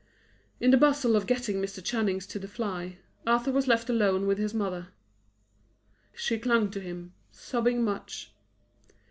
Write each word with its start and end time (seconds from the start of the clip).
In 0.59 0.71
the 0.71 0.77
bustle 0.77 1.15
of 1.15 1.27
getting 1.27 1.57
Mr. 1.61 1.79
Channing 1.85 2.17
to 2.21 2.39
the 2.39 2.47
fly, 2.47 2.97
Arthur 3.27 3.51
was 3.51 3.67
left 3.67 3.87
alone 3.87 4.25
with 4.25 4.39
his 4.39 4.51
mother. 4.51 4.87
She 6.15 6.39
clung 6.39 6.71
to 6.71 6.79
him, 6.79 7.13
sobbing 7.31 7.83
much. 7.83 8.31